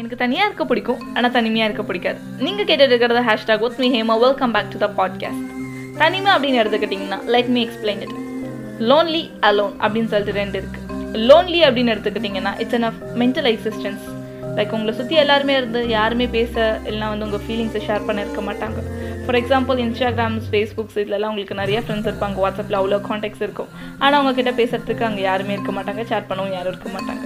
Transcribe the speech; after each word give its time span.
எனக்கு 0.00 0.16
தனியாக 0.22 0.46
இருக்க 0.48 0.64
பிடிக்கும் 0.70 1.00
ஆனால் 1.16 1.32
தனிமையாக 1.36 1.68
இருக்க 1.68 1.82
பிடிக்காது. 1.88 2.18
நீங்கள் 2.44 2.66
கேட்டுட்டு 2.68 2.92
இருக்கிறத 2.92 3.20
hashtag 3.28 3.62
with 3.64 3.78
me 3.82 3.88
Hema 3.94 4.14
welcome 4.24 4.52
back 4.56 4.68
to 4.72 4.78
the 4.82 4.88
podcast 4.98 5.44
தனிமை 6.00 6.30
அப்படின்னு 6.34 6.60
எடுத்துக்கிட்டிங்கன்னா 6.62 7.18
let 7.34 7.50
me 7.54 7.60
explain 7.66 8.02
it 8.06 8.16
lonely 8.90 9.22
alone 9.48 9.74
அப்படின்னு 9.82 10.10
சொல்லிட்டு 10.12 10.34
ரெண்டு 10.40 10.58
இருக்குது 10.60 11.22
லோன்லி 11.28 11.60
அப்படின்னு 11.68 11.92
எடுத்துக்கிட்டிங்கன்னா 11.94 12.52
it's 12.64 12.76
an 12.78 12.86
mental 13.22 13.48
existence 13.52 14.04
like 14.58 14.74
உங்களை 14.76 14.92
சுற்றி 14.98 15.16
எல்லாருமே 15.22 15.54
இருந்து 15.60 15.80
யாருமே 15.88 16.26
பேச 16.36 16.54
இல்லைனா 16.88 17.08
வந்து 17.12 17.26
உங்கள் 17.28 17.44
ஃபீலிங்ஸை 17.46 17.82
ஷேர் 17.88 18.06
பண்ண 18.10 18.26
இருக்க 18.26 18.42
மாட்டாங்க. 18.48 18.78
ஃபார் 19.24 19.38
எக்ஸாம்பிள் 19.40 19.80
இன்ஸ்டாகிராம்ஸ் 19.86 20.46
ஃபேஸ்புக்ஸ் 20.52 21.00
இதுலலாம் 21.02 21.32
உங்களுக்கு 21.32 21.60
நிறைய 21.62 21.80
ஃப்ரெண்ட்ஸ் 21.84 22.10
இருப்பாங்க. 22.10 22.36
வாட்ஸ்அப்பில் 22.44 22.78
அவ்வளோ 22.80 23.00
காண்டாக்ட்ஸ் 23.08 23.44
இருக்கும். 23.46 23.72
ஆனால் 23.98 24.18
அவங்கக்கிட்ட 24.20 24.54
பேசுறதுக்கு 24.60 25.08
அங்கே 25.10 25.24
யாருமே 25.30 25.54
இருக்க 25.58 25.72
மாட்டாங்க. 25.78 26.04
ஷேர் 26.12 26.28
பண்ணவும் 26.30 26.56
யாரும் 26.58 26.72
இருக்க 26.74 26.90
மாட்டாங்க. 26.96 27.24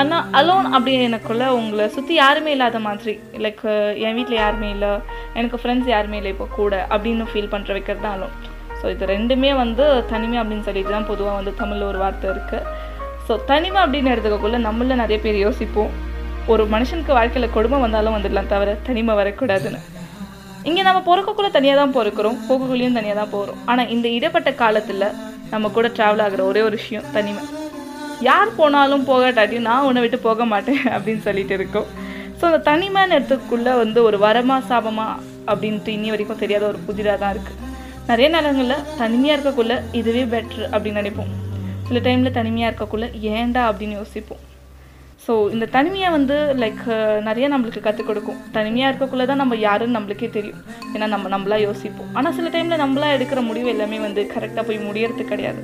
ஆனால் 0.00 0.26
அலோன் 0.38 0.68
அப்படி 0.74 0.92
எனக்குள்ள 1.08 1.44
உங்களை 1.58 1.86
சுற்றி 1.96 2.14
யாருமே 2.14 2.50
இல்லாத 2.56 2.78
மாதிரி 2.78 3.14
லைக் 3.44 3.64
என் 4.06 4.16
வீட்டில் 4.18 4.40
யாருமே 4.42 4.68
இல்லை 4.70 4.92
எனக்கு 5.34 5.60
ஃப்ரெண்ட்ஸ் 5.60 5.90
யாருமே 5.94 6.16
இல்லை 6.20 6.32
இப்போ 6.34 6.46
கூட 6.58 6.86
அப்படின்னு 6.90 7.26
ஃபீல் 7.30 7.52
பண்ணுற 7.54 7.72
வைக்கிறது 7.76 8.04
தான் 8.06 8.16
அலோன் 8.16 8.34
ஸோ 8.80 8.86
இது 8.94 9.06
ரெண்டுமே 9.14 9.50
வந்து 9.62 9.84
தனிமை 10.12 10.38
அப்படின்னு 10.42 10.66
சொல்லிட்டு 10.68 10.94
தான் 10.96 11.08
பொதுவாக 11.10 11.36
வந்து 11.38 11.54
தமிழில் 11.60 11.88
ஒரு 11.90 11.98
வார்த்தை 12.04 12.28
இருக்குது 12.34 12.86
ஸோ 13.28 13.34
தனிமை 13.50 13.80
அப்படின்னு 13.84 14.12
எடுத்துக்கக்குள்ள 14.12 14.58
நம்மள 14.66 14.94
நிறைய 15.02 15.18
பேர் 15.24 15.38
யோசிப்போம். 15.46 15.90
ஒரு 16.52 16.62
மனுஷனுக்கு 16.74 17.12
வாழ்க்கையில் 17.16 17.54
கொடுமை 17.56 17.78
வந்தாலும் 17.84 18.14
வந்துடலாம் 18.16 18.52
தவிர 18.52 18.76
தனிமை 18.86 19.14
வரக்கூடாதுன்னு. 19.20 19.80
இங்கே 20.68 20.82
நம்ம 20.88 21.00
பிறக்கக்குள்ளே 21.08 21.50
தனியாக 21.56 21.78
தான் 21.80 21.94
பிறக்கிறோம் 21.98 22.38
போகக்குள்ளேயும் 22.48 22.98
தனியாக 22.98 23.18
தான் 23.20 23.32
போகிறோம் 23.34 23.58
ஆனால் 23.70 23.90
இந்த 23.96 24.08
இடைப்பட்ட 24.08 24.52
காலத்தில் 24.62 25.06
நம்ம 25.52 25.68
கூட 25.76 25.88
ட்ராவல் 25.88 26.24
ஆகிற 26.24 26.44
ஒரே 26.44 26.62
ஒரு 26.68 26.76
விஷயம் 26.80 27.06
தனிமை. 27.16 27.42
யார் 28.26 28.56
போனாலும் 28.58 29.06
போகட்டாட்டி 29.08 29.58
நான் 29.68 29.86
உன்னை 29.88 30.00
விட்டு 30.04 30.18
போக 30.26 30.44
மாட்டேன் 30.52 30.82
அப்படின்னு 30.94 31.22
சொல்லிட்டு 31.26 31.54
இருக்கோம். 31.58 31.88
ஸோ 32.38 32.42
அந்த 32.48 32.60
தனிமைன்னு 32.70 33.16
இடத்துக்குள்ளே 33.16 33.72
வந்து 33.82 33.98
ஒரு 34.08 34.18
வரமா 34.24 34.56
சாபமா 34.70 35.06
அப்படின்ட்டு 35.50 35.92
இனி 35.96 36.08
வரைக்கும் 36.12 36.40
தெரியாத 36.42 36.64
ஒரு 36.70 36.78
புதிராக 36.86 37.18
தான் 37.22 37.32
இருக்குது 37.34 37.66
நிறைய 38.10 38.28
நேரங்களில் 38.34 38.84
தனிமையாக 39.00 39.36
இருக்கக்குள்ளே 39.36 39.76
இதுவே 40.00 40.22
பெட்ரு 40.34 40.62
அப்படின்னு 40.74 41.00
நினைப்போம். 41.02 41.32
சில 41.88 42.00
டைமில் 42.06 42.36
தனிமையாக 42.38 42.70
இருக்கக்குள்ளே 42.70 43.08
ஏண்டா 43.38 43.62
அப்படின்னு 43.70 43.98
யோசிப்போம். 44.00 44.42
ஸோ 45.24 45.32
இந்த 45.54 45.66
தனிமையை 45.76 46.08
வந்து 46.16 46.36
லைக் 46.62 46.84
நிறைய 47.28 47.46
நம்மளுக்கு 47.54 47.80
கற்றுக் 47.86 48.08
கொடுக்கும். 48.10 48.38
தனிமையாக 48.56 48.90
இருக்கக்குள்ளே 48.92 49.26
தான் 49.30 49.42
நம்ம 49.42 49.56
யாருன்னு 49.66 49.96
நம்மளுக்கே 49.98 50.30
தெரியும். 50.36 50.60
ஏன்னா 50.94 51.06
நம்ம 51.14 51.28
நம்மளா 51.34 51.58
யோசிப்போம். 51.68 52.10
ஆனால் 52.18 52.36
சில 52.38 52.50
டைமில் 52.54 52.82
நம்மளா 52.84 53.10
எடுக்கிற 53.16 53.42
முடிவு 53.50 53.70
எல்லாமே 53.74 54.00
வந்து 54.06 54.24
கரெக்டாக 54.34 54.64
போய் 54.68 54.86
முடியறது 54.88 55.24
கிடையாது. 55.32 55.62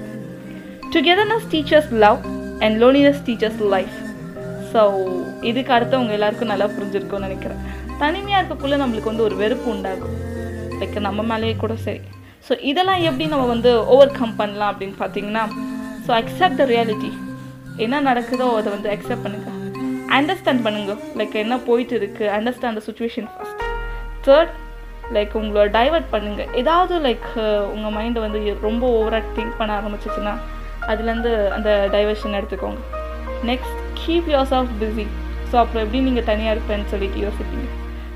Togetherness 0.95 1.47
teaches 1.53 1.93
love 2.05 2.21
and 2.65 2.77
loneliness 2.83 3.23
teaches 3.27 3.63
life 3.75 3.97
so 4.73 4.83
இதுக்கு 5.51 5.73
அடுத்தவங்க 5.77 6.15
எல்லாருக்கும் 6.19 6.53
நல்லா 6.53 6.67
புரிஞ்சிருக்கும்னு 6.77 7.27
நினைக்கிறேன். 7.29 7.61
தனிமையாக 8.03 8.41
இருக்கக்குள்ளே 8.41 8.77
நம்மளுக்கு 8.83 9.11
வந்து 9.13 9.27
ஒரு 9.29 9.37
வெறுப்பு 9.43 9.69
உண்டாகும். 9.75 10.15
லைக் 10.81 10.97
நம்ம 11.09 11.23
மேலேயே 11.33 11.55
கூட 11.63 11.75
சரி. 11.87 12.01
ஸோ 12.47 12.53
இதெல்லாம் 12.71 13.03
எப்படி 13.09 13.27
நம்ம 13.35 13.45
வந்து 13.55 13.71
ஓவர் 13.95 14.17
கம் 14.19 14.35
பண்ணலாம் 14.41 14.73
அப்படின்னு 14.73 14.97
பார்த்தீங்கன்னா 15.03 15.45
ஸோ 16.07 16.11
அக்செப்ட் 16.21 16.59
த 16.61 16.67
ரியாலிட்டி 16.73 17.11
என்ன 17.85 18.01
நடக்குதோ 18.09 18.49
அதை 18.59 18.69
வந்து 18.77 18.89
அக்செப்ட் 18.95 19.25
பண்ணுங்க. 19.27 19.51
அண்டர்ஸ்டாண்ட் 20.19 20.65
பண்ணுங்க. 20.67 20.93
லைக் 21.21 21.37
என்ன 21.45 21.55
போயிட்டு 21.69 21.95
இருக்குது 22.01 22.33
understand 22.39 22.79
the 22.81 22.83
situation 22.89 23.29
first 23.37 23.63
third 24.27 24.53
like 25.17 25.33
உங்களை 25.41 25.65
டைவர்ட் 25.79 26.11
பண்ணுங்கள் 26.13 26.51
ஏதாவது 26.61 26.95
லைக் 27.07 27.27
உங்கள் 27.75 27.95
மைண்டை 27.97 28.21
வந்து 28.27 28.41
ரொம்ப 28.67 28.85
ஓவராக 28.99 29.33
திங்க் 29.39 29.59
பண்ண 29.61 29.73
ஆரம்பிச்சிச்சுன்னா 29.81 30.35
அதுலேருந்து 30.91 31.33
அந்த 31.57 31.71
டைவர்ஷன் 31.95 32.37
எடுத்துக்கோங்க. 32.41 32.81
Next 33.51 33.79
keep 34.01 34.29
yourself 34.53 34.75
busy 34.83 35.07
so 35.51 35.55
அப்புறம் 35.63 35.83
எப்படி 35.85 36.01
நீங்கள் 36.09 36.29
தனியாக 36.31 36.55
இருப்பேன்னு 36.57 36.91
சொல்லிட்டு 36.93 37.19
யோசிப்பீங்க. 37.27 37.67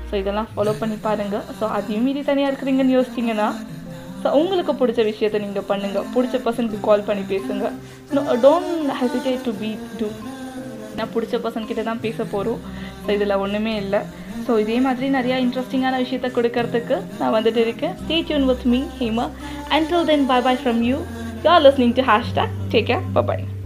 ஸோ 0.09 0.15
இதெல்லாம் 0.21 0.49
ஃபாலோ 0.53 0.73
பண்ணி 0.79 0.97
பாருங்கள் 1.07 1.45
ஸோ 1.57 1.65
அதையும் 1.77 2.05
மீறி 2.07 2.21
தனியாக 2.31 2.51
இருக்கிறீங்கன்னு 2.51 2.95
யோசிச்சிங்கன்னா 2.97 3.49
ஸோ 4.23 4.29
உங்களுக்கு 4.39 4.73
பிடிச்ச 4.79 5.01
விஷயத்த 5.09 5.39
நீங்கள் 5.45 5.67
பண்ணுங்கள் 5.71 6.07
பிடிச்ச 6.13 6.35
பர்சனுக்கு 6.45 6.79
கால் 6.87 7.05
பண்ணி 7.09 7.23
பேசுங்க. 7.33 7.65
Don't 8.45 8.89
hesitate 9.01 9.45
to 9.47 9.51
be 9.61 9.69
to 9.99 10.07
நான் 10.97 11.11
பிடிச்ச 11.13 11.35
பர்சன் 11.43 11.67
கிட்ட 11.69 11.81
தான் 11.89 12.01
பேச 12.05 12.17
போகிறோம் 12.33 12.59
ஸோ 13.03 13.09
இதில் 13.17 13.39
ஒன்றுமே 13.43 13.73
இல்லை. 13.83 14.01
ஸோ 14.45 14.51
இதே 14.63 14.77
மாதிரி 14.85 15.07
நிறையா 15.15 15.37
இன்ட்ரெஸ்டிங்கான 15.45 15.95
விஷயத்த 16.03 16.27
கொடுக்கறதுக்கு 16.37 16.95
நான் 17.19 17.33
வந்துட்டு 17.37 17.61
இருக்கேன். 17.65 17.93
Stay 18.01 18.17
tuned 18.27 18.47
with 18.49 18.65
me 18.73 18.79
Hema 18.99 19.25
until 19.75 20.07
then 20.11 20.27
bye 20.31 20.39
bye 20.47 20.59
from 20.61 20.81
you 20.89 20.97
You're 21.43 21.59
listening 21.59 21.93
to 21.95 22.01
hashtag 22.01 22.49
take 22.69 22.87
care. 22.87 23.01
Bye 23.01 23.21
bye. 23.21 23.58